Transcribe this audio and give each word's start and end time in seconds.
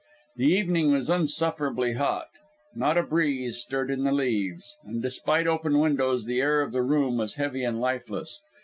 The 0.35 0.47
evening 0.47 0.91
was 0.91 1.11
insufferably 1.11 1.93
hot; 1.93 2.29
not 2.73 2.97
a 2.97 3.03
breeze 3.03 3.59
stirred 3.59 3.91
in 3.91 4.03
the 4.03 4.11
leaves; 4.11 4.75
and 4.83 4.99
despite 4.99 5.45
open 5.45 5.77
windows, 5.77 6.25
the 6.25 6.41
air 6.41 6.61
of 6.61 6.71
the 6.71 6.81
room 6.81 7.19
was 7.19 7.35
heavy 7.35 7.63
and 7.63 7.79
lifeless. 7.79 8.41